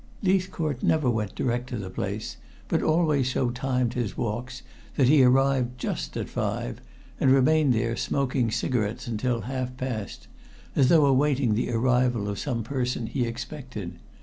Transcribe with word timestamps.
Leithcourt 0.23 0.81
never 0.81 1.07
went 1.11 1.35
direct 1.35 1.69
to 1.69 1.77
the 1.77 1.91
place, 1.91 2.37
but 2.67 2.81
always 2.81 3.31
so 3.31 3.51
timed 3.51 3.93
his 3.93 4.17
walks 4.17 4.63
that 4.95 5.07
he 5.07 5.23
arrived 5.23 5.77
just 5.77 6.17
at 6.17 6.27
five, 6.27 6.81
and 7.19 7.29
remained 7.29 7.71
there 7.71 7.95
smoking 7.95 8.49
cigarettes 8.49 9.05
until 9.05 9.41
half 9.41 9.77
past, 9.77 10.27
as 10.75 10.89
though 10.89 11.05
awaiting 11.05 11.53
the 11.53 11.69
arrival 11.69 12.27
of 12.27 12.39
some 12.39 12.63
person 12.63 13.05
he 13.05 13.25
expected. 13.27 13.99